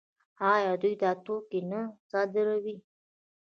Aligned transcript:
آیا 0.53 0.73
دوی 0.81 0.93
دا 1.01 1.11
توکي 1.25 1.59
نه 1.71 1.81
صادروي؟ 2.09 2.75